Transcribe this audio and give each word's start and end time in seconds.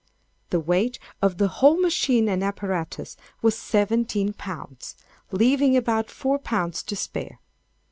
The 0.49 0.59
weight 0.59 0.97
of 1.21 1.37
the 1.37 1.47
whole 1.47 1.79
machine 1.79 2.27
and 2.27 2.43
apparatus 2.43 3.17
was 3.43 3.55
seventeen 3.55 4.33
pounds—leaving 4.33 5.77
about 5.77 6.09
four 6.09 6.39
pounds 6.39 6.81
to 6.81 6.95
spare. 6.95 7.39